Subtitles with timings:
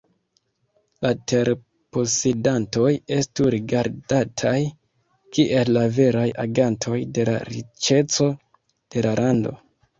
[1.05, 2.87] La terposedantoj
[3.19, 4.55] estu rigardataj
[5.37, 8.35] kiel la veraj agantoj de la riĉeco
[8.97, 9.59] de la lando.